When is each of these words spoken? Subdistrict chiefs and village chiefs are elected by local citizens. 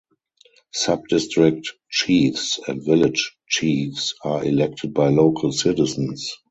Subdistrict 0.75 1.67
chiefs 1.91 2.59
and 2.67 2.83
village 2.83 3.37
chiefs 3.47 4.15
are 4.23 4.43
elected 4.43 4.95
by 4.95 5.09
local 5.09 5.51
citizens. 5.51 6.31